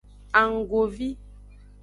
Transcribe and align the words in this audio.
Annggovi. 0.41 1.09